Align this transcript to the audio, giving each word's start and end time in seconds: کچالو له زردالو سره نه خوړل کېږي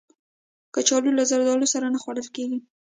کچالو 0.73 1.09
له 1.17 1.23
زردالو 1.29 1.67
سره 1.73 1.85
نه 1.93 1.97
خوړل 2.03 2.27
کېږي 2.35 2.59